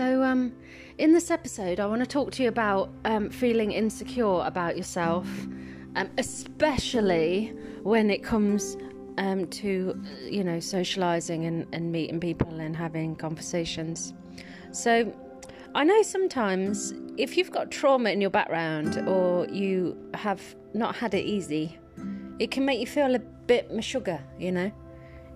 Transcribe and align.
So, 0.00 0.22
um, 0.22 0.54
in 0.96 1.12
this 1.12 1.30
episode, 1.30 1.78
I 1.78 1.84
want 1.84 2.00
to 2.00 2.06
talk 2.06 2.30
to 2.32 2.42
you 2.42 2.48
about 2.48 2.88
um, 3.04 3.28
feeling 3.28 3.70
insecure 3.70 4.40
about 4.46 4.78
yourself, 4.78 5.28
um, 5.94 6.08
especially 6.16 7.52
when 7.82 8.08
it 8.08 8.24
comes 8.24 8.78
um, 9.18 9.46
to, 9.48 10.02
you 10.22 10.42
know, 10.42 10.58
socializing 10.58 11.44
and, 11.44 11.66
and 11.74 11.92
meeting 11.92 12.18
people 12.18 12.60
and 12.60 12.74
having 12.74 13.14
conversations. 13.14 14.14
So, 14.72 15.14
I 15.74 15.84
know 15.84 16.00
sometimes 16.00 16.94
if 17.18 17.36
you've 17.36 17.50
got 17.50 17.70
trauma 17.70 18.08
in 18.08 18.22
your 18.22 18.30
background 18.30 19.06
or 19.06 19.46
you 19.48 19.98
have 20.14 20.40
not 20.72 20.96
had 20.96 21.12
it 21.12 21.26
easy, 21.26 21.78
it 22.38 22.50
can 22.50 22.64
make 22.64 22.80
you 22.80 22.86
feel 22.86 23.14
a 23.14 23.18
bit 23.18 23.70
sugar, 23.84 24.24
you 24.38 24.50
know. 24.50 24.72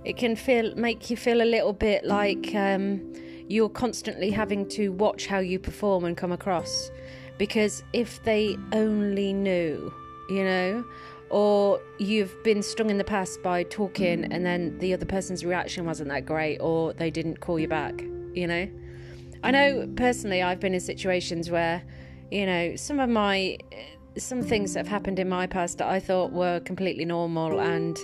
It 0.07 0.17
can 0.17 0.37
feel 0.37 0.75
make 0.75 1.11
you 1.11 1.19
feel 1.19 1.43
a 1.43 1.45
little 1.45 1.75
bit 1.75 2.07
like 2.07 2.55
um, 2.55 3.13
you're 3.49 3.69
constantly 3.69 4.31
having 4.31 4.69
to 4.69 4.91
watch 4.91 5.27
how 5.27 5.39
you 5.39 5.59
perform 5.59 6.05
and 6.05 6.17
come 6.17 6.33
across. 6.33 6.91
Because 7.39 7.83
if 7.93 8.23
they 8.23 8.57
only 8.73 9.33
knew, 9.33 9.93
you 10.29 10.45
know, 10.45 10.85
or 11.31 11.81
you've 11.99 12.35
been 12.45 12.63
stung 12.63 12.91
in 12.91 12.99
the 12.99 13.05
past 13.05 13.43
by 13.43 13.65
talking 13.65 14.33
and 14.33 14.47
then 14.47 14.79
the 14.79 14.95
other 14.95 15.07
person's 15.07 15.45
reaction 15.45 15.85
wasn't 15.85 16.09
that 16.09 16.25
great 16.25 16.59
or 16.59 16.93
they 16.93 17.11
didn't 17.11 17.41
call 17.41 17.59
you 17.59 17.69
back, 17.69 18.01
you 18.35 18.47
know. 18.47 18.69
I 19.43 19.51
know 19.51 19.89
personally 19.97 20.43
I've 20.43 20.61
been 20.61 20.75
in 20.75 20.81
situations 20.81 21.51
where, 21.51 21.83
you 22.31 22.47
know, 22.47 22.77
some 22.77 23.01
of 23.01 23.11
my 23.11 23.59
some 24.17 24.43
things 24.43 24.75
that 24.75 24.81
have 24.81 24.89
happened 24.89 25.19
in 25.19 25.29
my 25.29 25.45
past 25.45 25.79
that 25.79 25.89
I 25.89 25.99
thought 25.99 26.31
were 26.31 26.61
completely 26.61 27.05
normal 27.05 27.61
and 27.61 27.99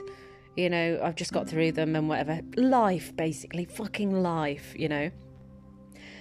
you 0.56 0.68
know, 0.68 1.00
I've 1.02 1.14
just 1.14 1.32
got 1.32 1.48
through 1.48 1.72
them 1.72 1.94
and 1.94 2.08
whatever. 2.08 2.41
Life 2.56 3.14
basically, 3.16 3.64
fucking 3.64 4.22
life, 4.22 4.75
you 4.77 4.88
know. 4.88 5.10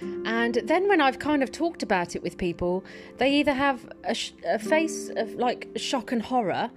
And 0.02 0.54
then 0.64 0.88
when 0.88 1.00
I've 1.00 1.18
kind 1.18 1.42
of 1.42 1.52
talked 1.52 1.82
about 1.82 2.16
it 2.16 2.22
with 2.22 2.38
people, 2.38 2.84
they 3.18 3.30
either 3.32 3.52
have 3.52 3.88
a, 4.04 4.14
sh- 4.14 4.32
a 4.46 4.58
face 4.58 5.10
of 5.16 5.34
like 5.34 5.68
shock 5.76 6.12
and 6.12 6.22
horror, 6.22 6.70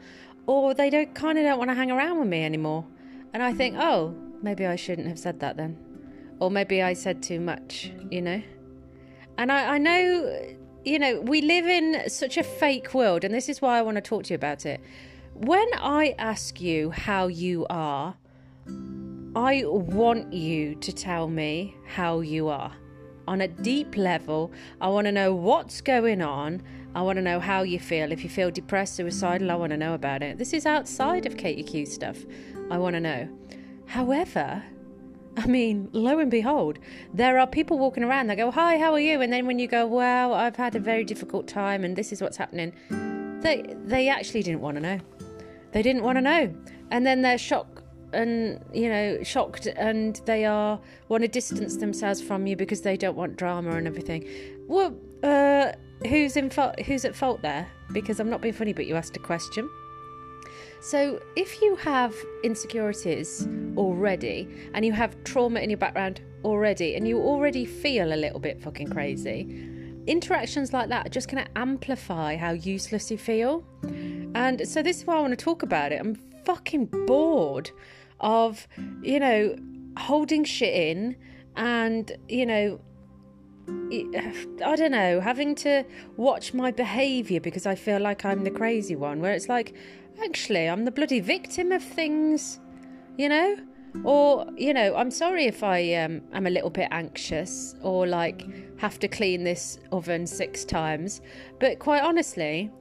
or 0.45 0.73
they 0.73 0.89
don't 0.89 1.13
kind 1.15 1.37
of 1.37 1.43
don't 1.43 1.57
want 1.57 1.69
to 1.69 1.75
hang 1.75 1.91
around 1.91 2.19
with 2.19 2.27
me 2.27 2.43
anymore. 2.43 2.85
And 3.33 3.41
I 3.41 3.53
think, 3.53 3.77
oh, 3.79 4.13
maybe 4.41 4.65
I 4.65 4.75
shouldn't 4.75 5.07
have 5.07 5.19
said 5.19 5.39
that 5.39 5.57
then, 5.57 5.77
or 6.39 6.51
maybe 6.51 6.81
I 6.81 6.93
said 6.93 7.23
too 7.23 7.39
much, 7.39 7.91
you 8.11 8.21
know. 8.21 8.41
And 9.37 9.51
I, 9.51 9.75
I 9.75 9.77
know, 9.77 10.55
you 10.83 10.99
know, 10.99 11.21
we 11.21 11.41
live 11.41 11.65
in 11.65 12.09
such 12.09 12.37
a 12.37 12.43
fake 12.43 12.93
world, 12.93 13.23
and 13.23 13.33
this 13.33 13.49
is 13.49 13.61
why 13.61 13.77
I 13.77 13.81
want 13.81 13.95
to 13.95 14.01
talk 14.01 14.23
to 14.25 14.33
you 14.33 14.35
about 14.35 14.65
it. 14.65 14.81
When 15.33 15.67
I 15.75 16.13
ask 16.19 16.59
you 16.61 16.91
how 16.91 17.27
you 17.27 17.65
are, 17.69 18.15
I 19.35 19.63
want 19.65 20.31
you 20.31 20.75
to 20.75 20.93
tell 20.93 21.27
me 21.27 21.75
how 21.87 22.19
you 22.19 22.49
are 22.49 22.73
on 23.27 23.41
a 23.41 23.47
deep 23.47 23.97
level. 23.97 24.51
I 24.81 24.87
want 24.89 25.05
to 25.05 25.11
know 25.11 25.33
what's 25.33 25.81
going 25.81 26.21
on. 26.21 26.61
I 26.95 27.01
want 27.01 27.17
to 27.17 27.21
know 27.21 27.39
how 27.39 27.63
you 27.63 27.79
feel. 27.79 28.11
If 28.11 28.23
you 28.23 28.29
feel 28.29 28.51
depressed, 28.51 28.95
suicidal, 28.95 29.51
I 29.51 29.55
want 29.55 29.71
to 29.71 29.77
know 29.77 29.93
about 29.93 30.21
it. 30.21 30.37
This 30.37 30.53
is 30.53 30.65
outside 30.65 31.25
of 31.25 31.37
Katie 31.37 31.63
Queue 31.63 31.85
stuff. 31.85 32.17
I 32.69 32.77
want 32.77 32.95
to 32.95 32.99
know. 32.99 33.27
However, 33.87 34.63
I 35.35 35.47
mean, 35.47 35.89
lo 35.93 36.19
and 36.19 36.29
behold, 36.29 36.79
there 37.13 37.39
are 37.39 37.47
people 37.47 37.79
walking 37.79 38.03
around 38.03 38.27
that 38.27 38.37
go, 38.37 38.51
Hi, 38.51 38.77
how 38.77 38.93
are 38.93 38.99
you? 38.99 39.21
And 39.21 39.33
then 39.33 39.47
when 39.47 39.57
you 39.57 39.67
go, 39.67 39.87
Well, 39.87 40.33
I've 40.33 40.55
had 40.55 40.75
a 40.75 40.79
very 40.79 41.03
difficult 41.03 41.47
time 41.47 41.83
and 41.83 41.95
this 41.95 42.11
is 42.11 42.21
what's 42.21 42.37
happening, 42.37 42.73
they 43.41 43.75
they 43.83 44.09
actually 44.09 44.43
didn't 44.43 44.61
want 44.61 44.75
to 44.75 44.81
know. 44.81 44.99
They 45.71 45.81
didn't 45.81 46.03
want 46.03 46.17
to 46.17 46.21
know. 46.21 46.53
And 46.91 47.05
then 47.05 47.23
they're 47.23 47.39
shocked 47.39 47.72
and 48.13 48.63
you 48.73 48.89
know 48.89 49.21
shocked 49.23 49.67
and 49.67 50.21
they 50.25 50.45
are 50.45 50.79
want 51.09 51.23
to 51.23 51.27
distance 51.27 51.77
themselves 51.77 52.21
from 52.21 52.47
you 52.47 52.55
because 52.55 52.81
they 52.81 52.97
don't 52.97 53.15
want 53.15 53.35
drama 53.35 53.71
and 53.71 53.87
everything. 53.87 54.27
Well 54.67 54.95
uh, 55.23 55.73
who's 56.07 56.37
in 56.37 56.49
fault 56.49 56.79
who's 56.81 57.05
at 57.05 57.15
fault 57.15 57.41
there? 57.41 57.67
Because 57.91 58.19
i'm 58.19 58.29
not 58.29 58.41
being 58.41 58.53
funny 58.53 58.73
but 58.73 58.85
you 58.85 58.95
asked 58.95 59.15
a 59.17 59.19
question. 59.19 59.69
So 60.81 61.21
if 61.37 61.61
you 61.61 61.77
have 61.77 62.13
insecurities 62.43 63.47
already 63.77 64.49
and 64.73 64.85
you 64.85 64.91
have 64.91 65.15
trauma 65.23 65.61
in 65.61 65.69
your 65.69 65.77
background 65.77 66.21
already 66.43 66.95
and 66.95 67.07
you 67.07 67.19
already 67.21 67.65
feel 67.65 68.11
a 68.11 68.17
little 68.17 68.39
bit 68.39 68.61
fucking 68.61 68.89
crazy 68.89 69.69
interactions 70.07 70.73
like 70.73 70.89
that 70.89 71.05
are 71.05 71.09
just 71.09 71.29
going 71.29 71.43
to 71.43 71.49
amplify 71.57 72.35
how 72.35 72.51
useless 72.51 73.09
you 73.09 73.17
feel. 73.17 73.63
And 74.35 74.67
so 74.67 74.81
this 74.81 74.97
is 74.97 75.07
why 75.07 75.15
i 75.15 75.19
want 75.19 75.37
to 75.37 75.43
talk 75.43 75.63
about 75.63 75.91
it. 75.91 75.99
I'm 75.99 76.15
fucking 76.45 76.85
bored 77.05 77.71
of, 78.23 78.67
you 79.03 79.19
know, 79.19 79.55
holding 79.97 80.43
shit 80.43 80.73
in 80.73 81.15
and, 81.55 82.11
you 82.27 82.45
know, 82.45 82.79
I 83.67 84.43
don't 84.75 84.91
know, 84.91 85.19
having 85.19 85.55
to 85.55 85.83
watch 86.17 86.53
my 86.53 86.71
behaviour 86.71 87.39
because 87.39 87.65
I 87.65 87.75
feel 87.75 87.99
like 87.99 88.25
I'm 88.25 88.43
the 88.43 88.51
crazy 88.51 88.95
one, 88.95 89.19
where 89.19 89.33
it's 89.33 89.49
like, 89.49 89.75
actually, 90.23 90.67
I'm 90.67 90.85
the 90.85 90.91
bloody 90.91 91.19
victim 91.19 91.71
of 91.71 91.83
things, 91.83 92.59
you 93.17 93.29
know? 93.29 93.57
Or, 94.03 94.47
you 94.57 94.73
know, 94.73 94.95
I'm 94.95 95.11
sorry 95.11 95.45
if 95.45 95.61
I 95.61 95.93
um, 95.95 96.21
am 96.33 96.47
a 96.47 96.49
little 96.49 96.71
bit 96.71 96.87
anxious 96.89 97.75
or 97.83 98.07
like 98.07 98.79
have 98.79 98.97
to 98.99 99.07
clean 99.07 99.43
this 99.43 99.77
oven 99.91 100.25
six 100.25 100.65
times, 100.65 101.21
but 101.59 101.77
quite 101.77 102.01
honestly, 102.01 102.71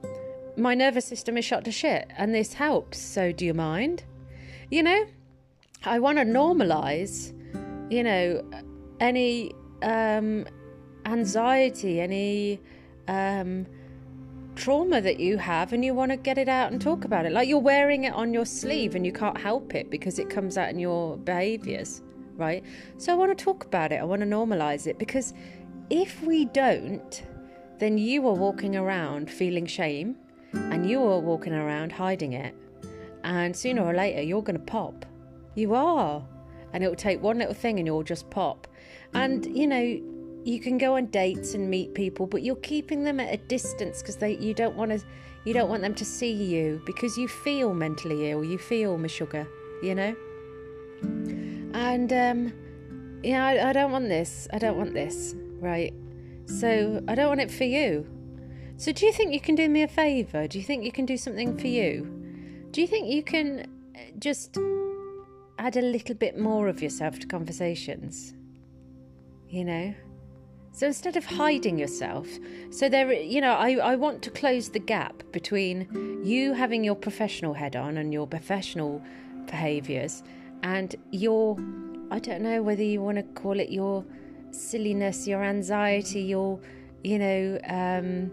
my 0.57 0.73
nervous 0.73 1.05
system 1.05 1.37
is 1.37 1.45
shot 1.45 1.65
to 1.65 1.71
shit 1.71 2.09
and 2.17 2.33
this 2.33 2.53
helps, 2.53 2.97
so 2.97 3.31
do 3.31 3.45
you 3.45 3.53
mind? 3.53 4.03
You 4.71 4.81
know? 4.81 5.05
I 5.85 5.99
want 5.99 6.17
to 6.17 6.23
normalize, 6.23 7.33
you 7.91 8.03
know, 8.03 8.41
any 9.01 9.51
um, 9.81 10.45
anxiety, 11.05 11.99
any 11.99 12.61
um, 13.09 13.65
trauma 14.55 15.01
that 15.01 15.19
you 15.19 15.37
have, 15.37 15.73
and 15.73 15.83
you 15.83 15.93
want 15.93 16.11
to 16.11 16.17
get 16.17 16.37
it 16.37 16.47
out 16.47 16.71
and 16.71 16.81
talk 16.81 17.03
about 17.03 17.25
it. 17.25 17.33
Like 17.33 17.49
you're 17.49 17.59
wearing 17.59 18.05
it 18.05 18.13
on 18.13 18.33
your 18.33 18.45
sleeve 18.45 18.95
and 18.95 19.05
you 19.05 19.11
can't 19.11 19.37
help 19.37 19.75
it 19.75 19.89
because 19.89 20.19
it 20.19 20.29
comes 20.29 20.57
out 20.57 20.69
in 20.69 20.79
your 20.79 21.17
behaviors, 21.17 22.01
right? 22.37 22.63
So 22.97 23.11
I 23.11 23.15
want 23.17 23.37
to 23.37 23.43
talk 23.43 23.65
about 23.65 23.91
it. 23.91 23.99
I 23.99 24.05
want 24.05 24.21
to 24.21 24.27
normalize 24.27 24.87
it 24.87 24.97
because 24.97 25.33
if 25.89 26.21
we 26.23 26.45
don't, 26.45 27.23
then 27.79 27.97
you 27.97 28.25
are 28.29 28.33
walking 28.33 28.77
around 28.77 29.29
feeling 29.29 29.65
shame 29.65 30.15
and 30.53 30.89
you 30.89 31.03
are 31.03 31.19
walking 31.19 31.51
around 31.51 31.91
hiding 31.91 32.33
it. 32.33 32.55
And 33.25 33.53
sooner 33.53 33.83
or 33.83 33.93
later, 33.93 34.21
you're 34.21 34.41
going 34.41 34.57
to 34.57 34.65
pop 34.65 35.05
you 35.55 35.73
are. 35.73 36.23
And 36.73 36.83
it 36.83 36.87
will 36.87 36.95
take 36.95 37.21
one 37.21 37.37
little 37.37 37.53
thing 37.53 37.77
and 37.77 37.87
you'll 37.87 38.03
just 38.03 38.29
pop. 38.29 38.67
And, 39.13 39.45
you 39.55 39.67
know, 39.67 40.01
you 40.43 40.59
can 40.59 40.77
go 40.77 40.97
on 40.97 41.05
dates 41.07 41.53
and 41.53 41.69
meet 41.69 41.93
people, 41.93 42.27
but 42.27 42.43
you're 42.43 42.55
keeping 42.57 43.03
them 43.03 43.19
at 43.19 43.33
a 43.33 43.37
distance 43.37 44.01
because 44.01 44.17
they 44.17 44.35
you 44.37 44.53
don't 44.53 44.75
want 44.75 44.91
to 44.91 45.01
you 45.45 45.53
don't 45.53 45.69
want 45.69 45.81
them 45.81 45.93
to 45.95 46.05
see 46.05 46.31
you 46.31 46.81
because 46.85 47.17
you 47.17 47.27
feel 47.27 47.73
mentally 47.73 48.31
ill, 48.31 48.43
you 48.43 48.57
feel 48.57 48.97
meshuga, 48.97 49.47
you 49.81 49.95
know? 49.95 50.15
And 51.73 52.11
um 52.11 52.53
yeah, 53.23 53.45
I, 53.45 53.69
I 53.69 53.73
don't 53.73 53.91
want 53.91 54.09
this. 54.09 54.47
I 54.51 54.57
don't 54.57 54.77
want 54.77 54.93
this, 54.93 55.33
right? 55.59 55.93
So 56.45 57.01
I 57.07 57.15
don't 57.15 57.29
want 57.29 57.41
it 57.41 57.51
for 57.51 57.63
you. 57.63 58.05
So 58.75 58.91
do 58.91 59.05
you 59.05 59.13
think 59.13 59.33
you 59.33 59.39
can 59.39 59.55
do 59.55 59.69
me 59.69 59.83
a 59.83 59.87
favour? 59.87 60.47
Do 60.47 60.57
you 60.57 60.63
think 60.63 60.83
you 60.83 60.91
can 60.91 61.05
do 61.05 61.15
something 61.15 61.57
for 61.57 61.67
you? 61.67 62.09
Do 62.71 62.81
you 62.81 62.87
think 62.87 63.07
you 63.07 63.23
can 63.23 63.67
uh, 63.95 63.99
just 64.19 64.57
add 65.57 65.77
a 65.77 65.81
little 65.81 66.15
bit 66.15 66.37
more 66.37 66.67
of 66.67 66.81
yourself 66.81 67.19
to 67.19 67.27
conversations. 67.27 68.33
You 69.47 69.65
know? 69.65 69.93
So 70.71 70.87
instead 70.87 71.15
of 71.17 71.25
hiding 71.25 71.77
yourself, 71.77 72.27
so 72.71 72.89
there, 72.89 73.13
you 73.13 73.41
know, 73.41 73.53
I, 73.53 73.73
I 73.75 73.95
want 73.95 74.23
to 74.23 74.31
close 74.31 74.69
the 74.69 74.79
gap 74.79 75.21
between 75.31 76.21
you 76.23 76.53
having 76.53 76.83
your 76.83 76.95
professional 76.95 77.53
head 77.53 77.75
on 77.75 77.97
and 77.97 78.11
your 78.11 78.25
professional 78.25 78.99
behaviours 79.45 80.23
and 80.63 80.95
your, 81.11 81.57
I 82.09 82.17
don't 82.17 82.41
know 82.41 82.63
whether 82.63 82.81
you 82.81 83.01
want 83.01 83.17
to 83.17 83.23
call 83.39 83.59
it 83.59 83.69
your 83.69 84.03
silliness, 84.49 85.27
your 85.27 85.43
anxiety, 85.43 86.21
your, 86.21 86.59
you 87.03 87.19
know, 87.19 87.59
um, 87.67 88.31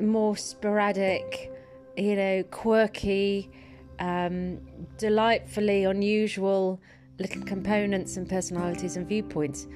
more 0.00 0.36
sporadic, 0.36 1.50
you 1.96 2.14
know, 2.14 2.44
quirky, 2.52 3.50
um, 3.98 4.58
delightfully 4.98 5.84
unusual 5.84 6.80
little 7.18 7.42
components 7.42 8.16
and 8.16 8.28
personalities 8.28 8.96
and 8.96 9.06
viewpoints. 9.06 9.66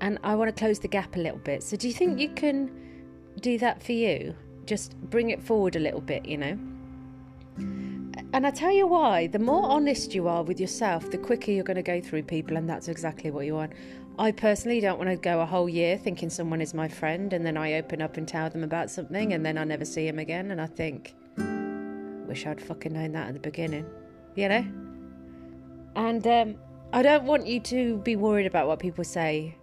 And 0.00 0.18
I 0.22 0.34
want 0.34 0.54
to 0.54 0.58
close 0.58 0.78
the 0.78 0.88
gap 0.88 1.16
a 1.16 1.18
little 1.18 1.38
bit. 1.38 1.62
So, 1.62 1.76
do 1.76 1.88
you 1.88 1.94
think 1.94 2.18
you 2.18 2.28
can 2.28 2.70
do 3.40 3.58
that 3.58 3.82
for 3.82 3.92
you? 3.92 4.34
Just 4.66 4.98
bring 5.10 5.30
it 5.30 5.42
forward 5.42 5.76
a 5.76 5.80
little 5.80 6.00
bit, 6.00 6.26
you 6.26 6.38
know? 6.38 6.58
And 8.34 8.46
I 8.46 8.50
tell 8.50 8.72
you 8.72 8.88
why, 8.88 9.28
the 9.28 9.38
more 9.38 9.64
honest 9.64 10.12
you 10.12 10.26
are 10.26 10.42
with 10.42 10.58
yourself, 10.58 11.10
the 11.10 11.18
quicker 11.18 11.52
you're 11.52 11.62
going 11.62 11.76
to 11.76 11.82
go 11.82 12.00
through 12.00 12.24
people, 12.24 12.56
and 12.56 12.68
that's 12.68 12.88
exactly 12.88 13.30
what 13.30 13.46
you 13.46 13.54
want. 13.54 13.72
I 14.18 14.32
personally 14.32 14.80
don't 14.80 14.98
want 14.98 15.10
to 15.10 15.16
go 15.16 15.40
a 15.40 15.46
whole 15.46 15.68
year 15.68 15.96
thinking 15.96 16.30
someone 16.30 16.60
is 16.60 16.74
my 16.74 16.88
friend, 16.88 17.32
and 17.32 17.46
then 17.46 17.56
I 17.56 17.74
open 17.74 18.02
up 18.02 18.16
and 18.16 18.26
tell 18.26 18.50
them 18.50 18.64
about 18.64 18.90
something, 18.90 19.32
and 19.32 19.46
then 19.46 19.56
I 19.56 19.62
never 19.62 19.84
see 19.84 20.06
them 20.06 20.18
again, 20.18 20.50
and 20.50 20.60
I 20.60 20.66
think, 20.66 21.14
wish 22.34 22.46
I'd 22.46 22.60
fucking 22.60 22.94
known 22.94 23.12
that 23.12 23.28
at 23.28 23.34
the 23.34 23.38
beginning, 23.38 23.86
you 24.34 24.48
know? 24.48 24.66
And 25.94 26.26
um, 26.26 26.56
I 26.92 27.00
don't 27.00 27.22
want 27.26 27.46
you 27.46 27.60
to 27.60 27.98
be 27.98 28.16
worried 28.16 28.46
about 28.46 28.66
what 28.66 28.80
people 28.80 29.04
say 29.04 29.54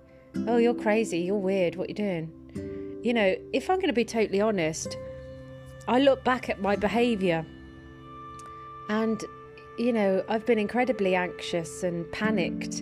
oh, 0.47 0.55
you're 0.55 0.73
crazy, 0.73 1.19
you're 1.19 1.35
weird, 1.35 1.75
what 1.75 1.89
you 1.89 1.95
doing? 1.95 2.31
You 3.03 3.13
know, 3.13 3.35
if 3.51 3.69
I'm 3.69 3.75
going 3.75 3.87
to 3.87 3.93
be 3.93 4.05
totally 4.05 4.39
honest, 4.39 4.95
I 5.89 5.99
look 5.99 6.23
back 6.23 6.47
at 6.47 6.61
my 6.61 6.77
behaviour 6.77 7.45
and, 8.87 9.21
you 9.77 9.91
know, 9.91 10.23
I've 10.29 10.45
been 10.45 10.57
incredibly 10.57 11.13
anxious 11.15 11.83
and 11.83 12.09
panicked. 12.13 12.79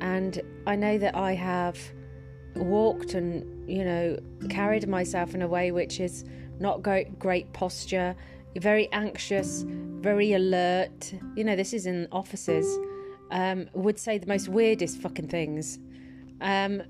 And 0.00 0.40
I 0.68 0.76
know 0.76 0.96
that 0.98 1.16
I 1.16 1.32
have 1.34 1.76
walked 2.54 3.14
and, 3.14 3.68
you 3.68 3.84
know, 3.84 4.16
carried 4.48 4.88
myself 4.88 5.34
in 5.34 5.42
a 5.42 5.48
way 5.48 5.72
which 5.72 5.98
is 5.98 6.24
not 6.60 6.84
great, 6.84 7.18
great 7.18 7.52
posture, 8.52 8.60
very 8.60 8.88
anxious, 8.92 9.64
very 9.66 10.32
alert. 10.34 11.12
You 11.36 11.44
know, 11.44 11.56
this 11.56 11.72
is 11.72 11.86
in 11.86 12.08
offices. 12.12 12.66
Um, 13.30 13.68
would 13.72 13.98
say 13.98 14.18
the 14.18 14.26
most 14.26 14.48
weirdest 14.48 14.98
fucking 14.98 15.28
things. 15.28 15.78
Um, 16.42 16.82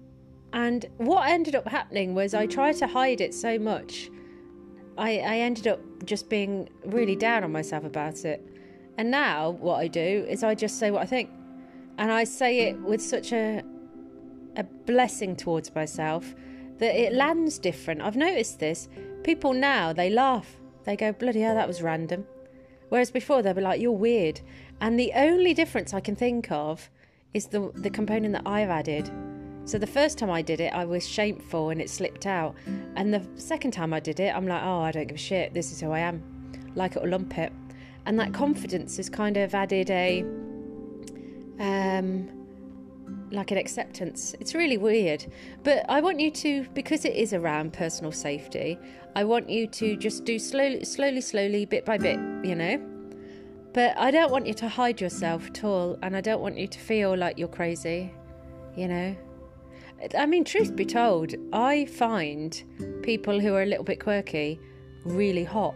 and 0.52 0.86
what 0.98 1.28
ended 1.28 1.54
up 1.54 1.68
happening 1.68 2.14
was 2.14 2.34
I 2.34 2.46
tried 2.46 2.76
to 2.78 2.86
hide 2.86 3.20
it 3.20 3.32
so 3.32 3.58
much. 3.58 4.10
I, 4.98 5.18
I 5.18 5.36
ended 5.38 5.68
up 5.68 5.80
just 6.04 6.28
being 6.28 6.68
really 6.84 7.16
down 7.16 7.44
on 7.44 7.52
myself 7.52 7.84
about 7.84 8.24
it. 8.24 8.44
And 8.98 9.10
now 9.10 9.50
what 9.50 9.76
I 9.76 9.88
do 9.88 10.26
is 10.28 10.42
I 10.42 10.54
just 10.54 10.78
say 10.78 10.90
what 10.90 11.02
I 11.02 11.06
think. 11.06 11.30
And 11.96 12.10
I 12.10 12.24
say 12.24 12.68
it 12.68 12.80
with 12.80 13.00
such 13.00 13.32
a 13.32 13.62
a 14.56 14.64
blessing 14.64 15.34
towards 15.34 15.74
myself 15.74 16.34
that 16.78 16.94
it 16.94 17.14
lands 17.14 17.58
different. 17.58 18.02
I've 18.02 18.16
noticed 18.16 18.58
this. 18.58 18.88
People 19.22 19.54
now 19.54 19.92
they 19.94 20.10
laugh. 20.10 20.56
They 20.84 20.96
go, 20.96 21.12
bloody 21.12 21.40
hell, 21.40 21.54
that 21.54 21.68
was 21.68 21.82
random. 21.82 22.26
Whereas 22.88 23.10
before 23.10 23.42
they'd 23.42 23.56
be 23.56 23.62
like, 23.62 23.80
You're 23.80 23.92
weird. 23.92 24.40
And 24.80 24.98
the 24.98 25.12
only 25.14 25.54
difference 25.54 25.94
I 25.94 26.00
can 26.00 26.14
think 26.16 26.50
of 26.52 26.90
is 27.32 27.46
the 27.46 27.70
the 27.74 27.90
component 27.90 28.34
that 28.34 28.46
I've 28.46 28.68
added. 28.68 29.10
So 29.64 29.78
the 29.78 29.86
first 29.86 30.18
time 30.18 30.30
I 30.30 30.42
did 30.42 30.60
it, 30.60 30.74
I 30.74 30.84
was 30.84 31.08
shameful 31.08 31.70
and 31.70 31.80
it 31.80 31.88
slipped 31.88 32.26
out. 32.26 32.54
And 32.96 33.14
the 33.14 33.24
second 33.36 33.70
time 33.70 33.94
I 33.94 34.00
did 34.00 34.18
it, 34.18 34.34
I'm 34.34 34.46
like, 34.46 34.62
oh, 34.62 34.80
I 34.80 34.90
don't 34.90 35.06
give 35.06 35.14
a 35.14 35.20
shit. 35.20 35.54
This 35.54 35.70
is 35.70 35.80
who 35.80 35.92
I 35.92 36.00
am. 36.00 36.20
Like 36.74 36.96
it 36.96 37.02
or 37.02 37.06
lump 37.06 37.38
it. 37.38 37.52
And 38.04 38.18
that 38.18 38.34
confidence 38.34 38.96
has 38.96 39.08
kind 39.08 39.36
of 39.36 39.54
added 39.54 39.88
a, 39.90 40.22
um, 41.60 42.28
like 43.32 43.50
an 43.50 43.58
acceptance. 43.58 44.34
It's 44.40 44.54
really 44.54 44.76
weird. 44.76 45.26
But 45.64 45.84
I 45.88 46.00
want 46.00 46.20
you 46.20 46.30
to, 46.30 46.64
because 46.74 47.04
it 47.04 47.16
is 47.16 47.32
around 47.32 47.72
personal 47.72 48.12
safety, 48.12 48.78
I 49.16 49.24
want 49.24 49.48
you 49.48 49.66
to 49.66 49.96
just 49.96 50.24
do 50.24 50.38
slowly, 50.38 50.84
slowly, 50.84 51.20
slowly, 51.20 51.64
bit 51.64 51.84
by 51.84 51.98
bit, 51.98 52.18
you 52.44 52.54
know? 52.54 52.80
But 53.72 53.96
I 53.98 54.10
don't 54.10 54.30
want 54.30 54.46
you 54.46 54.54
to 54.54 54.68
hide 54.68 55.00
yourself 55.00 55.46
at 55.48 55.64
all. 55.64 55.98
And 56.02 56.16
I 56.16 56.20
don't 56.20 56.40
want 56.40 56.58
you 56.58 56.66
to 56.66 56.78
feel 56.78 57.16
like 57.16 57.38
you're 57.38 57.48
crazy, 57.48 58.12
you 58.76 58.88
know? 58.88 59.16
I 60.18 60.26
mean, 60.26 60.44
truth 60.44 60.74
be 60.74 60.84
told, 60.84 61.34
I 61.52 61.86
find 61.86 62.62
people 63.02 63.38
who 63.40 63.54
are 63.54 63.62
a 63.62 63.66
little 63.66 63.84
bit 63.84 64.00
quirky 64.00 64.60
really 65.04 65.44
hot. 65.44 65.74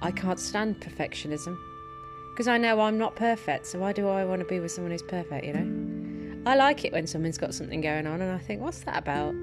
I 0.00 0.10
can't 0.10 0.38
stand 0.38 0.80
perfectionism 0.80 1.58
because 2.32 2.46
I 2.46 2.58
know 2.58 2.80
I'm 2.80 2.98
not 2.98 3.16
perfect. 3.16 3.66
So 3.66 3.80
why 3.80 3.92
do 3.92 4.06
I 4.08 4.24
want 4.24 4.40
to 4.40 4.46
be 4.46 4.60
with 4.60 4.70
someone 4.70 4.92
who's 4.92 5.02
perfect, 5.02 5.44
you 5.44 5.52
know? 5.54 5.87
I 6.48 6.54
like 6.54 6.86
it 6.86 6.92
when 6.92 7.06
someone's 7.06 7.36
got 7.36 7.52
something 7.52 7.82
going 7.82 8.06
on 8.06 8.22
and 8.22 8.32
I 8.32 8.38
think, 8.38 8.62
what's 8.62 8.80
that 8.80 8.96
about? 8.96 9.34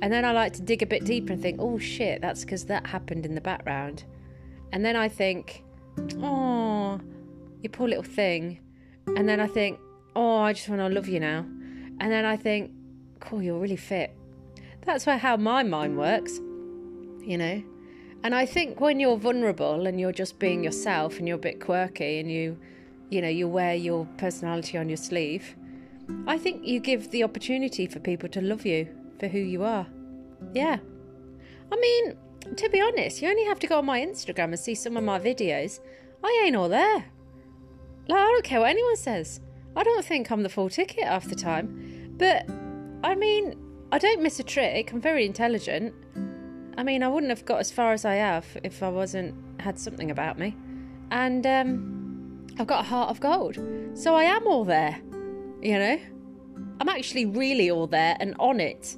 And 0.00 0.10
then 0.10 0.24
I 0.24 0.32
like 0.32 0.54
to 0.54 0.62
dig 0.62 0.82
a 0.82 0.86
bit 0.86 1.04
deeper 1.04 1.34
and 1.34 1.42
think, 1.42 1.58
oh 1.60 1.78
shit, 1.78 2.22
that's 2.22 2.40
because 2.40 2.64
that 2.66 2.86
happened 2.86 3.26
in 3.26 3.34
the 3.34 3.40
background. 3.42 4.04
And 4.72 4.82
then 4.82 4.96
I 4.96 5.08
think, 5.08 5.62
oh, 6.22 7.00
you 7.62 7.68
poor 7.68 7.86
little 7.86 8.02
thing. 8.02 8.60
And 9.08 9.28
then 9.28 9.40
I 9.40 9.46
think, 9.46 9.78
oh, 10.16 10.38
I 10.38 10.54
just 10.54 10.70
want 10.70 10.80
to 10.80 10.88
love 10.88 11.06
you 11.06 11.20
now. 11.20 11.40
And 12.00 12.10
then 12.10 12.24
I 12.24 12.38
think, 12.38 12.70
cool, 13.20 13.42
you're 13.42 13.58
really 13.58 13.76
fit. 13.76 14.16
That's 14.86 15.04
how 15.04 15.36
my 15.36 15.62
mind 15.64 15.98
works, 15.98 16.38
you 17.20 17.36
know. 17.36 17.62
And 18.24 18.34
I 18.34 18.46
think 18.46 18.80
when 18.80 19.00
you're 19.00 19.18
vulnerable 19.18 19.86
and 19.86 20.00
you're 20.00 20.12
just 20.12 20.38
being 20.38 20.64
yourself 20.64 21.18
and 21.18 21.28
you're 21.28 21.36
a 21.36 21.40
bit 21.40 21.60
quirky 21.60 22.20
and 22.20 22.32
you, 22.32 22.56
you 23.10 23.20
know, 23.20 23.28
you 23.28 23.48
wear 23.48 23.74
your 23.74 24.06
personality 24.16 24.78
on 24.78 24.88
your 24.88 24.96
sleeve, 24.96 25.54
I 26.26 26.38
think 26.38 26.66
you 26.66 26.80
give 26.80 27.10
the 27.10 27.24
opportunity 27.24 27.86
for 27.86 28.00
people 28.00 28.28
to 28.30 28.40
love 28.40 28.64
you 28.64 28.88
for 29.18 29.28
who 29.28 29.38
you 29.38 29.64
are. 29.64 29.86
Yeah. 30.54 30.78
I 31.70 31.76
mean, 31.76 32.16
to 32.56 32.68
be 32.70 32.80
honest, 32.80 33.20
you 33.20 33.28
only 33.28 33.44
have 33.44 33.58
to 33.60 33.66
go 33.66 33.78
on 33.78 33.86
my 33.86 34.00
Instagram 34.00 34.44
and 34.44 34.58
see 34.58 34.74
some 34.74 34.96
of 34.96 35.04
my 35.04 35.18
videos. 35.18 35.80
I 36.24 36.42
ain't 36.44 36.56
all 36.56 36.68
there. 36.68 37.04
Like, 38.08 38.18
I 38.18 38.24
don't 38.24 38.44
care 38.44 38.60
what 38.60 38.70
anyone 38.70 38.96
says. 38.96 39.40
I 39.76 39.82
don't 39.82 40.04
think 40.04 40.30
I'm 40.30 40.42
the 40.42 40.48
full 40.48 40.70
ticket 40.70 41.04
half 41.04 41.28
the 41.28 41.34
time. 41.34 42.14
But 42.16 42.48
I 43.04 43.14
mean, 43.14 43.54
I 43.92 43.98
don't 43.98 44.22
miss 44.22 44.40
a 44.40 44.42
trick. 44.42 44.92
I'm 44.92 45.00
very 45.00 45.24
intelligent. 45.24 45.94
I 46.76 46.82
mean, 46.82 47.02
I 47.02 47.08
wouldn't 47.08 47.30
have 47.30 47.44
got 47.44 47.60
as 47.60 47.70
far 47.70 47.92
as 47.92 48.04
I 48.04 48.14
have 48.14 48.46
if 48.64 48.82
I 48.82 48.88
wasn't 48.88 49.34
had 49.60 49.78
something 49.78 50.10
about 50.10 50.38
me. 50.38 50.56
And 51.10 51.46
um, 51.46 52.46
I've 52.58 52.66
got 52.66 52.80
a 52.80 52.88
heart 52.88 53.10
of 53.10 53.20
gold. 53.20 53.58
So 53.94 54.14
I 54.14 54.24
am 54.24 54.46
all 54.46 54.64
there, 54.64 55.00
you 55.62 55.78
know? 55.78 55.98
I'm 56.80 56.88
actually 56.88 57.26
really 57.26 57.70
all 57.70 57.86
there 57.86 58.16
and 58.20 58.34
on 58.38 58.60
it. 58.60 58.96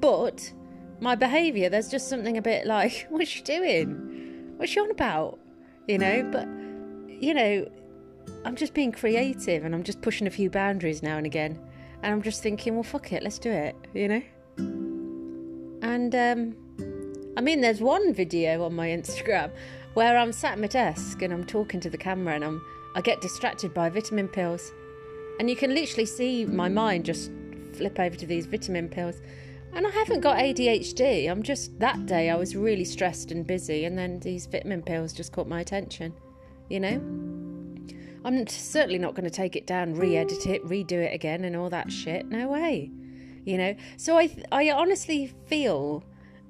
But 0.00 0.52
my 1.00 1.14
behaviour, 1.14 1.68
there's 1.68 1.88
just 1.88 2.08
something 2.08 2.36
a 2.36 2.42
bit 2.42 2.66
like, 2.66 3.06
what's 3.10 3.28
she 3.28 3.42
doing? 3.42 4.54
What's 4.56 4.72
she 4.72 4.80
on 4.80 4.90
about? 4.90 5.38
You 5.86 5.98
know? 5.98 6.28
But, 6.30 6.46
you 7.22 7.34
know, 7.34 7.68
I'm 8.44 8.56
just 8.56 8.74
being 8.74 8.92
creative 8.92 9.64
and 9.64 9.74
I'm 9.74 9.82
just 9.82 10.00
pushing 10.02 10.26
a 10.26 10.30
few 10.30 10.50
boundaries 10.50 11.02
now 11.02 11.16
and 11.16 11.26
again. 11.26 11.58
And 12.02 12.12
I'm 12.12 12.22
just 12.22 12.42
thinking, 12.42 12.74
well, 12.74 12.84
fuck 12.84 13.12
it, 13.12 13.22
let's 13.22 13.38
do 13.38 13.50
it, 13.50 13.74
you 13.92 14.08
know? 14.08 14.22
And, 15.82 16.14
um, 16.14 16.56
I 17.36 17.40
mean, 17.40 17.60
there's 17.60 17.80
one 17.80 18.14
video 18.14 18.64
on 18.64 18.74
my 18.74 18.88
Instagram 18.88 19.50
where 19.94 20.16
I'm 20.16 20.32
sat 20.32 20.52
at 20.52 20.60
my 20.60 20.66
desk 20.68 21.22
and 21.22 21.32
I'm 21.32 21.44
talking 21.44 21.80
to 21.80 21.90
the 21.90 21.98
camera 21.98 22.34
and 22.34 22.44
I'm, 22.44 22.62
I 22.94 23.00
get 23.00 23.20
distracted 23.20 23.74
by 23.74 23.88
vitamin 23.88 24.28
pills. 24.28 24.72
And 25.38 25.48
you 25.48 25.56
can 25.56 25.74
literally 25.74 26.06
see 26.06 26.44
my 26.44 26.68
mind 26.68 27.04
just 27.04 27.30
flip 27.74 27.98
over 27.98 28.16
to 28.16 28.26
these 28.26 28.46
vitamin 28.46 28.88
pills. 28.88 29.20
And 29.72 29.86
I 29.86 29.90
haven't 29.90 30.20
got 30.20 30.38
ADHD. 30.38 31.30
I'm 31.30 31.42
just, 31.42 31.78
that 31.78 32.06
day 32.06 32.30
I 32.30 32.34
was 32.34 32.56
really 32.56 32.84
stressed 32.84 33.30
and 33.30 33.46
busy, 33.46 33.84
and 33.84 33.96
then 33.96 34.18
these 34.20 34.46
vitamin 34.46 34.82
pills 34.82 35.12
just 35.12 35.32
caught 35.32 35.46
my 35.46 35.60
attention, 35.60 36.14
you 36.68 36.80
know? 36.80 37.00
I'm 38.24 38.46
certainly 38.46 38.98
not 38.98 39.14
going 39.14 39.24
to 39.24 39.30
take 39.30 39.56
it 39.56 39.66
down, 39.66 39.94
re-edit 39.94 40.46
it, 40.46 40.64
redo 40.64 40.92
it 40.92 41.14
again, 41.14 41.44
and 41.44 41.54
all 41.54 41.70
that 41.70 41.92
shit. 41.92 42.26
No 42.26 42.48
way. 42.48 42.90
You 43.44 43.56
know. 43.56 43.76
So 43.96 44.18
I, 44.18 44.34
I 44.50 44.70
honestly 44.70 45.32
feel 45.46 46.04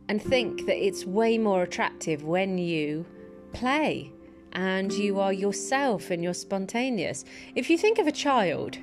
and 0.08 0.20
think 0.20 0.66
that 0.66 0.76
it's 0.76 1.04
way 1.04 1.38
more 1.38 1.62
attractive 1.62 2.24
when 2.24 2.58
you 2.58 3.04
play 3.52 4.12
and 4.52 4.92
you 4.92 5.20
are 5.20 5.32
yourself 5.32 6.10
and 6.10 6.22
you're 6.22 6.34
spontaneous. 6.34 7.24
If 7.54 7.70
you 7.70 7.78
think 7.78 7.98
of 7.98 8.06
a 8.06 8.12
child, 8.12 8.78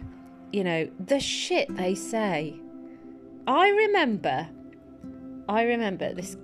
you 0.51 0.63
know 0.63 0.89
the 0.99 1.19
shit 1.19 1.75
they 1.75 1.95
say. 1.95 2.59
I 3.47 3.69
remember, 3.69 4.47
I 5.47 5.63
remember 5.63 6.13
this 6.13 6.37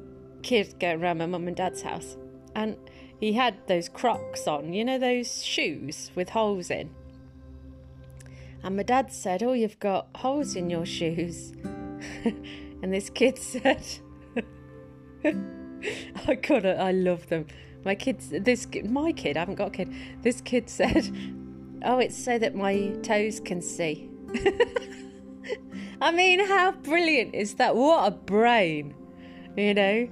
kid 0.44 0.76
going 0.80 1.02
around 1.02 1.20
my 1.20 1.26
mum 1.26 1.48
and 1.48 1.56
dad's 1.56 1.82
house, 1.82 2.18
and 2.56 2.78
he 3.20 3.34
had 3.34 3.56
those 3.68 3.88
crocs 3.88 4.48
on, 4.48 4.74
you 4.74 4.84
know, 4.84 4.98
those 4.98 5.46
shoes 5.46 6.12
with 6.16 6.30
holes 6.30 6.70
in. 6.72 6.90
And 8.64 8.78
my 8.78 8.84
dad 8.84 9.12
said, 9.12 9.42
Oh, 9.44 9.54
you've 9.54 9.80
got 9.80 10.08
holes 10.16 10.56
in 10.56 10.70
your 10.70 10.86
shoes. 10.86 11.54
and 12.84 12.94
this 12.94 13.10
kid 13.10 13.38
said, 13.40 13.84
I 15.24 16.36
got 16.36 16.66
it, 16.66 16.80
I 16.80 16.92
love 16.92 17.28
them. 17.28 17.48
My 17.84 17.96
kids, 17.96 18.30
this, 18.30 18.68
my 18.86 19.12
kid, 19.12 19.38
I 19.38 19.42
haven't 19.42 19.56
got 19.56 19.70
a 19.70 19.72
kid. 19.72 19.94
This 20.22 20.42
kid 20.42 20.70
said, 20.80 21.10
Oh, 21.84 21.98
it's 21.98 22.18
so 22.18 22.38
that 22.38 22.56
my 22.56 22.94
toes 23.02 23.40
can 23.40 23.62
see. 23.62 24.10
I 26.02 26.12
mean, 26.12 26.46
how 26.48 26.72
brilliant 26.72 27.36
is 27.36 27.56
that? 27.56 27.76
What 27.76 28.08
a 28.08 28.12
brain, 28.12 28.94
you 29.56 29.74
know? 29.74 30.10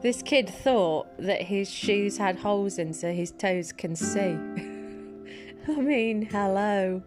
This 0.00 0.22
kid 0.22 0.48
thought 0.48 1.08
that 1.18 1.42
his 1.42 1.68
shoes 1.68 2.16
had 2.16 2.36
holes 2.36 2.78
in 2.78 2.92
so 2.92 3.12
his 3.12 3.32
toes 3.32 3.72
can 3.72 3.96
see. 3.96 4.16
I 5.68 5.80
mean, 5.80 6.22
hello. 6.30 7.02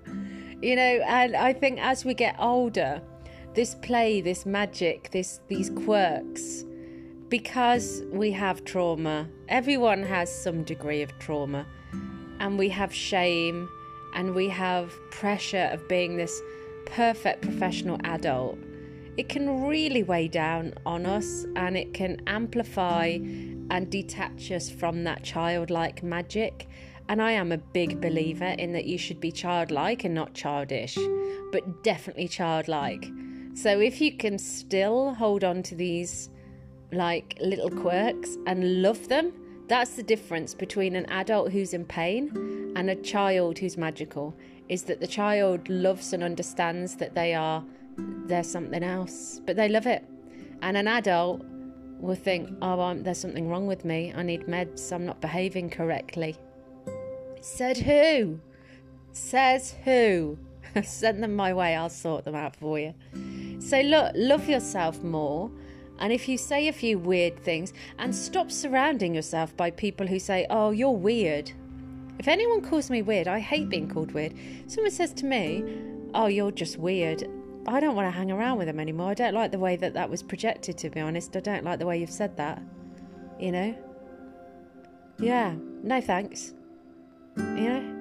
You 0.62 0.76
know, 0.76 1.02
and 1.08 1.36
I 1.36 1.54
think 1.54 1.80
as 1.82 2.04
we 2.04 2.14
get 2.14 2.36
older, 2.38 3.02
this 3.54 3.76
play, 3.76 4.22
this 4.22 4.46
magic, 4.46 5.10
this 5.12 5.40
these 5.48 5.70
quirks, 5.70 6.66
because 7.32 8.04
we 8.12 8.32
have 8.32 8.64
trauma, 8.64 9.28
everyone 9.50 10.04
has 10.04 10.32
some 10.32 10.64
degree 10.64 11.02
of 11.02 11.18
trauma, 11.18 11.66
and 12.40 12.60
we 12.60 12.70
have 12.70 12.94
shame 12.94 13.68
and 14.14 14.36
we 14.36 14.48
have 14.50 14.94
pressure 15.10 15.70
of 15.72 15.88
being 15.90 16.18
this 16.18 16.40
perfect 16.86 17.42
professional 17.42 17.98
adult 18.04 18.60
it 19.18 19.30
can 19.30 19.68
really 19.68 20.02
weigh 20.02 20.28
down 20.28 20.74
on 20.84 21.06
us 21.06 21.46
and 21.56 21.78
it 21.78 21.94
can 21.94 22.18
amplify 22.26 23.20
and 23.70 23.90
detach 23.92 24.52
us 24.52 24.70
from 24.70 25.04
that 25.04 25.24
childlike 25.24 26.02
magic. 26.02 26.68
And 27.08 27.22
I 27.22 27.34
am 27.34 27.52
a 27.52 27.60
big 27.60 28.02
believer 28.02 28.56
in 28.58 28.74
that 28.74 28.86
you 28.86 28.98
should 28.98 29.20
be 29.20 29.32
childlike 29.32 30.06
and 30.06 30.16
not 30.16 30.34
childish, 30.34 30.98
but 31.52 31.84
definitely 31.84 32.30
childlike. 32.30 33.06
So 33.54 33.80
if 33.80 34.02
you 34.02 34.16
can 34.18 34.40
still 34.40 35.14
hold 35.14 35.44
on 35.44 35.62
to 35.64 35.76
these 35.76 36.31
like 36.92 37.38
little 37.42 37.70
quirks 37.70 38.38
and 38.46 38.82
love 38.82 39.08
them, 39.08 39.34
that's 39.68 39.92
the 39.92 40.04
difference 40.04 40.54
between 40.54 40.96
an 40.96 41.06
adult 41.08 41.52
who's 41.52 41.74
in 41.74 41.86
pain 41.86 42.74
and 42.76 42.90
a 42.90 42.96
child 42.96 43.58
who's 43.58 43.78
magical. 43.78 44.36
Is 44.70 44.84
that 44.84 45.00
the 45.00 45.08
child 45.08 45.68
loves 45.70 46.14
and 46.14 46.24
understands 46.24 46.96
that 46.98 47.16
they 47.16 47.34
are 47.34 47.64
they're 47.98 48.44
something 48.44 48.84
else, 48.84 49.42
but 49.46 49.56
they 49.56 49.68
love 49.68 49.86
it. 49.86 50.04
And 50.62 50.78
an 50.78 50.88
adult 50.88 51.44
will 52.00 52.16
think, 52.16 52.50
oh, 52.62 52.80
I'm, 52.82 53.04
there's 53.04 53.20
something 53.20 53.48
wrong 53.50 53.68
with 53.68 53.86
me. 53.86 54.14
I 54.16 54.24
need 54.24 54.48
meds. 54.48 54.92
I'm 54.92 55.06
not 55.06 55.22
behaving 55.22 55.70
correctly. 55.70 56.36
Said 57.42 57.78
who? 57.78 58.40
Says 59.12 59.76
who? 59.84 60.38
Send 60.84 61.24
them 61.24 61.36
my 61.36 61.54
way. 61.54 61.76
I'll 61.76 61.90
sort 61.90 62.26
them 62.26 62.36
out 62.36 62.56
for 62.56 62.80
you. 62.80 62.94
So, 63.60 63.82
look, 63.82 64.14
love 64.16 64.48
yourself 64.48 65.04
more. 65.04 65.52
And 66.02 66.12
if 66.12 66.28
you 66.28 66.38
say 66.38 66.68
a 66.68 66.74
few 66.74 66.98
weird 66.98 67.40
things, 67.40 67.74
and 68.00 68.14
stop 68.14 68.52
surrounding 68.52 69.16
yourself 69.16 69.56
by 69.56 69.72
people 69.72 70.08
who 70.08 70.20
say, 70.20 70.48
oh, 70.50 70.72
you're 70.72 70.92
weird. 70.92 71.52
If 72.20 72.28
anyone 72.28 72.62
calls 72.62 72.90
me 72.90 73.04
weird, 73.04 73.28
I 73.28 73.40
hate 73.40 73.70
being 73.70 73.88
called 73.88 74.12
weird. 74.12 74.34
Someone 74.68 74.92
says 74.92 75.14
to 75.14 75.26
me, 75.26 75.64
oh, 76.14 76.26
you're 76.26 76.52
just 76.52 76.78
weird. 76.78 77.30
I 77.68 77.80
don't 77.80 77.96
want 77.96 78.08
to 78.08 78.12
hang 78.12 78.32
around 78.32 78.58
with 78.58 78.66
them 78.68 78.80
anymore. 78.80 79.12
I 79.12 79.14
don't 79.14 79.36
like 79.36 79.52
the 79.52 79.60
way 79.60 79.76
that 79.76 79.94
that 79.94 80.10
was 80.10 80.24
projected, 80.24 80.78
to 80.80 80.90
be 80.90 81.00
honest. 81.00 81.38
I 81.38 81.40
don't 81.40 81.64
like 81.64 81.78
the 81.78 81.86
way 81.86 82.00
you've 82.00 82.10
said 82.10 82.36
that. 82.38 82.62
You 83.40 83.52
know? 83.52 83.76
Yeah, 85.20 85.54
no 85.84 86.02
thanks. 86.02 86.54
You 87.38 87.44
know? 87.44 87.98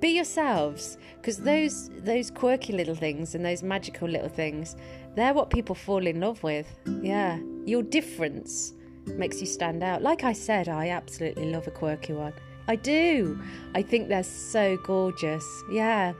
Be 0.00 0.08
yourselves, 0.08 0.98
because 1.16 1.38
those 1.38 1.90
those 1.98 2.30
quirky 2.30 2.72
little 2.72 2.94
things 2.94 3.34
and 3.34 3.44
those 3.44 3.62
magical 3.62 4.08
little 4.08 4.30
things, 4.30 4.74
they're 5.14 5.34
what 5.34 5.50
people 5.50 5.74
fall 5.74 6.06
in 6.06 6.20
love 6.20 6.42
with. 6.42 6.66
Yeah, 7.02 7.38
your 7.64 7.82
difference 7.82 8.74
makes 9.06 9.40
you 9.40 9.46
stand 9.46 9.82
out. 9.82 10.02
Like 10.02 10.24
I 10.24 10.32
said, 10.32 10.68
I 10.68 10.90
absolutely 10.90 11.50
love 11.50 11.66
a 11.66 11.70
quirky 11.70 12.12
one. 12.12 12.32
I 12.68 12.76
do. 12.76 13.40
I 13.74 13.82
think 13.82 14.08
they're 14.08 14.22
so 14.22 14.76
gorgeous. 14.78 15.44
Yeah 15.70 16.12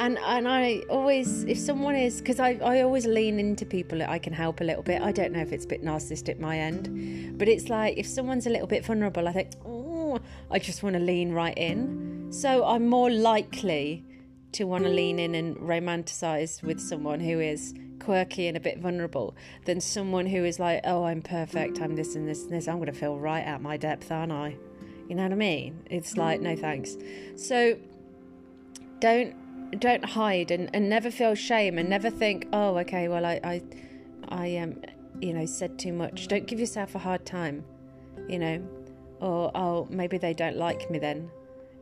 and 0.00 0.18
and 0.24 0.48
I 0.48 0.82
always 0.88 1.44
if 1.44 1.58
someone 1.58 1.94
is 1.94 2.20
because 2.20 2.40
I, 2.40 2.54
I 2.54 2.80
always 2.80 3.06
lean 3.06 3.38
into 3.38 3.66
people 3.66 3.98
that 3.98 4.08
I 4.08 4.18
can 4.18 4.32
help 4.32 4.60
a 4.60 4.64
little 4.64 4.82
bit 4.82 5.02
I 5.02 5.12
don't 5.12 5.32
know 5.32 5.40
if 5.40 5.52
it's 5.52 5.66
a 5.66 5.68
bit 5.68 5.84
narcissistic 5.84 6.40
my 6.40 6.58
end 6.58 7.38
but 7.38 7.48
it's 7.48 7.68
like 7.68 7.98
if 7.98 8.06
someone's 8.06 8.46
a 8.46 8.50
little 8.50 8.66
bit 8.66 8.84
vulnerable 8.84 9.28
I 9.28 9.32
think 9.32 9.50
oh 9.64 10.18
I 10.50 10.58
just 10.58 10.82
want 10.82 10.94
to 10.94 11.00
lean 11.00 11.32
right 11.32 11.56
in 11.56 12.28
so 12.32 12.64
I'm 12.64 12.88
more 12.88 13.10
likely 13.10 14.04
to 14.52 14.64
want 14.64 14.84
to 14.84 14.90
lean 14.90 15.18
in 15.18 15.34
and 15.34 15.56
romanticize 15.56 16.62
with 16.62 16.80
someone 16.80 17.20
who 17.20 17.40
is 17.40 17.74
quirky 18.00 18.48
and 18.48 18.56
a 18.56 18.60
bit 18.60 18.78
vulnerable 18.78 19.34
than 19.66 19.80
someone 19.80 20.26
who 20.26 20.44
is 20.44 20.58
like 20.58 20.80
oh 20.84 21.04
I'm 21.04 21.20
perfect 21.20 21.80
I'm 21.80 21.96
this 21.96 22.14
and 22.16 22.26
this 22.26 22.42
and 22.44 22.52
this 22.52 22.66
I'm 22.66 22.76
going 22.76 22.86
to 22.86 22.92
feel 22.92 23.18
right 23.18 23.44
at 23.44 23.60
my 23.60 23.76
depth 23.76 24.10
aren't 24.10 24.32
I? 24.32 24.56
You 25.08 25.16
know 25.16 25.24
what 25.24 25.32
I 25.32 25.36
mean? 25.36 25.82
It's 25.90 26.16
like 26.16 26.40
no 26.40 26.56
thanks. 26.56 26.96
So 27.36 27.76
don't 29.00 29.34
don't 29.78 30.04
hide 30.04 30.50
and, 30.50 30.70
and 30.74 30.88
never 30.88 31.10
feel 31.10 31.34
shame 31.34 31.78
and 31.78 31.88
never 31.88 32.10
think, 32.10 32.48
oh, 32.52 32.76
okay, 32.78 33.08
well, 33.08 33.24
I, 33.24 33.40
I, 33.44 33.62
I 34.28 34.56
um, 34.56 34.80
you 35.20 35.32
know, 35.32 35.46
said 35.46 35.78
too 35.78 35.92
much. 35.92 36.28
Don't 36.28 36.46
give 36.46 36.58
yourself 36.58 36.94
a 36.94 36.98
hard 36.98 37.24
time, 37.24 37.64
you 38.28 38.38
know, 38.38 38.62
or 39.20 39.50
oh, 39.54 39.86
maybe 39.90 40.18
they 40.18 40.34
don't 40.34 40.56
like 40.56 40.90
me 40.90 40.98
then, 40.98 41.30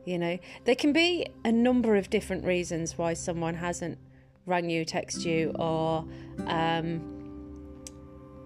you 0.05 0.17
know. 0.17 0.37
There 0.65 0.75
can 0.75 0.93
be 0.93 1.27
a 1.43 1.51
number 1.51 1.95
of 1.95 2.09
different 2.09 2.45
reasons 2.45 2.97
why 2.97 3.13
someone 3.13 3.55
hasn't 3.55 3.97
rang 4.45 4.69
you, 4.69 4.85
text 4.85 5.25
you, 5.25 5.51
or 5.55 6.05
um, 6.47 7.15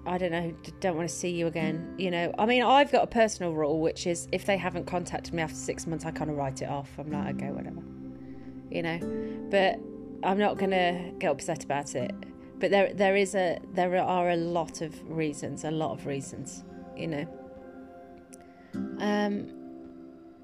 I 0.05 0.17
don't 0.17 0.31
know, 0.31 0.53
don't 0.79 0.97
want 0.97 1.07
to 1.07 1.15
see 1.15 1.29
you 1.29 1.47
again. 1.47 1.95
You 1.97 2.11
know, 2.11 2.33
I 2.37 2.45
mean, 2.45 2.63
I've 2.63 2.91
got 2.91 3.03
a 3.03 3.07
personal 3.07 3.53
rule, 3.53 3.79
which 3.79 4.05
is 4.07 4.27
if 4.31 4.45
they 4.45 4.57
haven't 4.57 4.85
contacted 4.85 5.33
me 5.33 5.41
after 5.41 5.55
six 5.55 5.87
months, 5.87 6.05
I 6.05 6.11
kind 6.11 6.29
of 6.29 6.37
write 6.37 6.61
it 6.61 6.69
off. 6.69 6.89
I'm 6.97 7.11
like, 7.11 7.35
okay, 7.35 7.51
whatever 7.51 7.81
you 8.73 8.81
know. 8.81 8.99
But 9.49 9.79
I'm 10.27 10.37
not 10.37 10.57
to 10.71 11.11
get 11.19 11.31
upset 11.31 11.63
about 11.63 11.95
it. 11.95 12.13
But 12.59 12.71
there, 12.71 12.93
there 12.93 13.15
is 13.15 13.35
a, 13.35 13.59
there 13.73 13.95
are 14.01 14.29
a 14.31 14.35
lot 14.35 14.81
of 14.81 14.93
reasons, 15.09 15.63
a 15.63 15.71
lot 15.71 15.91
of 15.91 16.05
reasons, 16.05 16.63
you 16.97 17.07
know. 17.07 17.27
Um, 18.99 19.62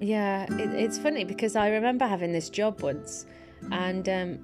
yeah, 0.00 0.46
it, 0.54 0.70
it's 0.74 0.98
funny 0.98 1.24
because 1.24 1.56
I 1.56 1.68
remember 1.68 2.06
having 2.06 2.32
this 2.32 2.48
job 2.48 2.80
once, 2.80 3.26
and 3.70 4.08
um, 4.08 4.38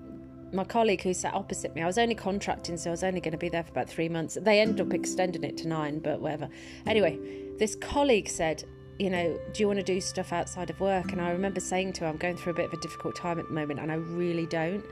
my 0.53 0.65
colleague 0.65 1.03
who 1.03 1.15
sat 1.15 1.35
opposite 1.35 1.75
me, 1.75 1.83
I 1.83 1.87
was 1.87 1.99
only 1.99 2.15
contracting, 2.15 2.77
so 2.77 2.91
I 2.91 2.93
was 2.93 3.03
only 3.03 3.21
going 3.21 3.33
to 3.33 3.39
be 3.39 3.49
there 3.49 3.63
for 3.63 3.71
about 3.71 3.89
three 3.89 4.09
months. 4.09 4.37
They 4.41 4.61
ended 4.61 4.87
up 4.87 4.93
extending 4.93 5.45
it 5.45 5.57
to 5.59 5.69
nine, 5.69 5.99
but 5.99 6.21
whatever. 6.21 6.49
Anyway, 6.87 7.19
this 7.59 7.75
colleague 7.75 8.29
said, 8.29 8.65
you 8.99 9.11
know, 9.11 9.39
do 9.53 9.63
you 9.63 9.67
want 9.67 9.79
to 9.79 9.85
do 9.85 10.01
stuff 10.01 10.33
outside 10.33 10.71
of 10.71 10.79
work? 10.79 11.13
And 11.13 11.21
I 11.21 11.31
remember 11.31 11.61
saying 11.61 11.95
to 11.95 12.01
her, 12.03 12.07
I'm 12.07 12.17
going 12.17 12.37
through 12.37 12.53
a 12.53 12.57
bit 12.57 12.67
of 12.67 12.73
a 12.75 12.81
difficult 12.81 13.17
time 13.17 13.39
at 13.39 13.47
the 13.49 13.55
moment, 13.55 13.81
and 13.81 13.91
I 13.91 13.97
really 13.97 14.47
don't. 14.47 14.85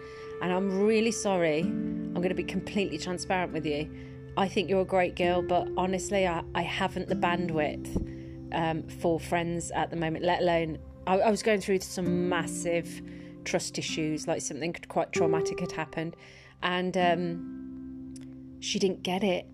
And 0.42 0.52
I'm 0.52 0.80
really 0.80 1.12
sorry. 1.12 1.60
I'm 1.60 2.14
going 2.14 2.28
to 2.30 2.34
be 2.34 2.44
completely 2.44 2.98
transparent 2.98 3.52
with 3.52 3.66
you. 3.66 3.88
I 4.36 4.48
think 4.48 4.68
you're 4.68 4.80
a 4.80 4.86
great 4.86 5.14
girl, 5.14 5.42
but 5.42 5.68
honestly, 5.76 6.26
I, 6.26 6.42
I 6.54 6.62
haven't 6.62 7.08
the 7.08 7.14
bandwidth 7.14 8.13
um, 8.52 8.82
for 8.82 9.18
friends 9.20 9.70
at 9.70 9.90
the 9.90 9.96
moment, 9.96 10.24
let 10.24 10.40
alone. 10.40 10.78
I, 11.06 11.18
I 11.18 11.30
was 11.30 11.42
going 11.42 11.60
through 11.60 11.80
some 11.80 12.28
massive 12.28 13.02
trust 13.44 13.78
issues, 13.78 14.26
like 14.26 14.40
something 14.40 14.74
quite 14.88 15.12
traumatic 15.12 15.60
had 15.60 15.72
happened. 15.72 16.16
And 16.62 16.96
um, 16.96 18.56
she 18.60 18.78
didn't 18.78 19.02
get 19.02 19.22
it 19.22 19.46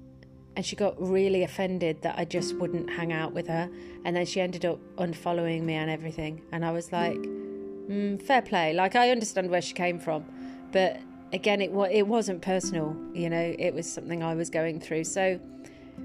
and 0.57 0.67
she 0.67 0.77
got 0.77 1.01
really 1.01 1.43
offended 1.43 2.03
that 2.03 2.19
I 2.19 2.25
just 2.25 2.57
wouldn't 2.57 2.91
hang 2.91 3.13
out 3.13 3.33
with 3.33 3.47
her. 3.47 3.71
And 4.05 4.17
then 4.17 4.27
she 4.27 4.41
ended 4.41 4.65
up 4.65 4.79
unfollowing 4.97 5.63
me 5.63 5.75
and 5.75 5.91
everything. 5.91 6.43
And 6.53 6.65
I 6.65 6.73
was 6.73 6.93
like, 6.93 7.17
mm, 7.17 8.21
fair 8.21 8.43
play. 8.43 8.73
Like, 8.73 8.97
I 8.97 9.11
understand 9.11 9.51
where 9.51 9.63
she 9.63 9.75
came 9.75 9.99
from. 9.99 10.25
But 10.73 11.01
again, 11.33 11.61
it, 11.61 11.71
it 11.91 12.07
wasn't 12.07 12.43
personal, 12.43 12.97
you 13.15 13.31
know, 13.31 13.55
it 13.59 13.73
was 13.73 13.91
something 13.91 14.23
I 14.23 14.35
was 14.35 14.51
going 14.51 14.81
through. 14.81 15.05
So, 15.05 15.41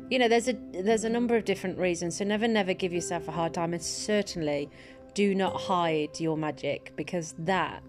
you 0.09 0.19
know, 0.19 0.27
there's 0.27 0.47
a 0.47 0.53
there's 0.71 1.03
a 1.03 1.09
number 1.09 1.35
of 1.35 1.45
different 1.45 1.77
reasons. 1.77 2.17
So 2.17 2.25
never, 2.25 2.47
never 2.47 2.73
give 2.73 2.93
yourself 2.93 3.27
a 3.27 3.31
hard 3.31 3.53
time, 3.53 3.73
and 3.73 3.81
certainly 3.81 4.69
do 5.15 5.33
not 5.33 5.59
hide 5.59 6.19
your 6.19 6.37
magic 6.37 6.91
because 6.95 7.33
that 7.39 7.81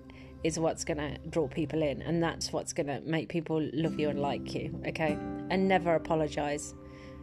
is 0.45 0.59
what's 0.59 0.85
going 0.85 0.99
to 0.99 1.19
draw 1.29 1.49
people 1.49 1.83
in 1.83 2.01
and 2.03 2.23
that's 2.23 2.53
what's 2.53 2.73
going 2.73 2.87
to 2.87 3.01
make 3.01 3.29
people 3.29 3.61
love 3.73 3.99
you 3.99 4.09
and 4.09 4.21
like 4.21 4.55
you 4.55 4.81
okay? 4.87 5.19
And 5.51 5.69
never 5.69 5.95
apologize. 5.95 6.75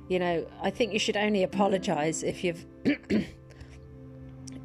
You 0.10 0.20
know 0.20 0.46
i 0.62 0.70
think 0.70 0.92
you 0.92 1.00
should 1.00 1.16
only 1.16 1.44
apologize 1.44 2.24
if 2.24 2.44
you've 2.44 2.66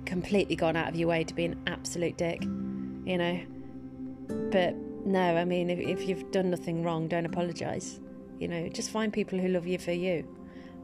completely 0.04 0.56
gone 0.56 0.74
out 0.74 0.88
of 0.88 0.96
your 0.96 1.08
way 1.08 1.22
to 1.22 1.32
be 1.32 1.44
an 1.44 1.62
absolute 1.68 2.18
dick 2.18 2.42
you 2.42 3.16
know? 3.16 3.40
But 4.50 4.74
no 5.06 5.36
i 5.36 5.44
mean 5.44 5.70
if, 5.70 5.78
if 5.78 6.08
you've 6.08 6.28
done 6.32 6.50
nothing 6.50 6.82
wrong 6.82 7.06
don't 7.06 7.24
apologize 7.24 8.00
you 8.38 8.48
know 8.48 8.68
just 8.68 8.90
find 8.90 9.12
people 9.12 9.38
who 9.38 9.48
love 9.48 9.66
you 9.66 9.78
for 9.78 9.92
you 9.92 10.26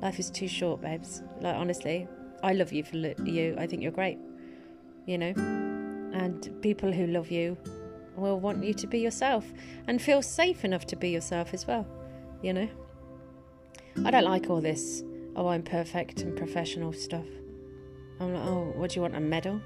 life 0.03 0.19
is 0.19 0.31
too 0.31 0.49
short 0.49 0.81
babes 0.81 1.23
like 1.41 1.55
honestly 1.55 2.07
i 2.43 2.53
love 2.53 2.73
you 2.73 2.83
for 2.83 2.97
you 2.97 3.55
i 3.59 3.67
think 3.67 3.83
you're 3.83 3.93
great 3.93 4.19
you 5.07 5.19
know 5.19 5.33
and 6.15 6.51
people 6.63 6.91
who 6.91 7.07
love 7.07 7.31
you 7.31 7.57
will 8.17 8.41
want 8.41 8.63
you 8.65 8.75
to 8.75 8.87
be 8.87 9.01
yourself 9.01 9.45
and 9.87 10.01
feel 10.01 10.23
safe 10.23 10.65
enough 10.65 10.87
to 10.87 10.97
be 10.97 11.11
yourself 11.11 11.53
as 11.53 11.67
well, 11.67 11.87
you 12.43 12.53
know. 12.53 12.69
I 14.05 14.11
don't 14.11 14.25
like 14.25 14.51
all 14.51 14.61
this, 14.61 15.03
oh, 15.37 15.49
I'm 15.49 15.63
perfect 15.63 16.23
and 16.23 16.37
professional 16.37 16.93
stuff. 16.93 17.27
I'm 18.21 18.35
like, 18.35 18.45
oh, 18.45 18.73
what 18.77 18.91
do 18.91 18.97
you 18.97 19.03
want, 19.03 19.17
a 19.17 19.21
medal? 19.21 19.61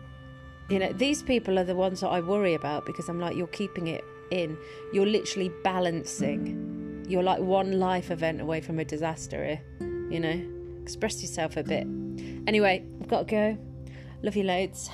You 0.70 0.78
know, 0.78 0.92
these 0.92 1.22
people 1.22 1.58
are 1.58 1.64
the 1.64 1.74
ones 1.74 2.00
that 2.00 2.08
I 2.08 2.20
worry 2.20 2.54
about 2.54 2.84
because 2.84 3.08
I'm 3.08 3.20
like, 3.20 3.36
you're 3.36 3.46
keeping 3.46 3.88
it 3.88 4.04
in. 4.30 4.56
You're 4.92 5.06
literally 5.06 5.50
balancing. 5.64 6.67
You're 7.08 7.22
like 7.22 7.40
one 7.40 7.80
life 7.80 8.10
event 8.10 8.40
away 8.42 8.60
from 8.60 8.78
a 8.78 8.84
disaster 8.84 9.42
here, 9.42 9.60
you 10.10 10.20
know. 10.20 10.82
Express 10.82 11.22
yourself 11.22 11.56
a 11.56 11.62
bit. 11.62 11.86
Anyway, 12.46 12.84
I've 13.00 13.08
got 13.08 13.26
to 13.26 13.30
go. 13.30 13.58
Love 14.22 14.36
you 14.36 14.44
loads. 14.44 14.90